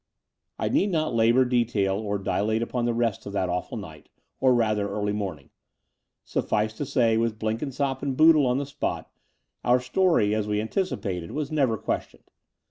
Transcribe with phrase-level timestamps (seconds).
[0.57, 4.51] I need not labour detail or dilate upon the rest of that awful night, or
[4.51, 5.51] rather early morning.
[6.25, 9.11] SuflSce to say, with Blenkinsopp and Boodle on the spot,
[9.63, 12.29] our story, as we had anticipated, was never ques tioned.